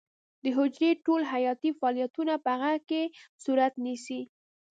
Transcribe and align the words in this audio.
د 0.43 0.45
حجرې 0.57 0.91
ټول 1.05 1.21
حیاتي 1.31 1.69
فعالیتونه 1.79 2.33
په 2.45 2.51
هغې 2.61 2.79
کې 2.89 3.01
صورت 3.43 3.73
نیسي. 3.85 4.21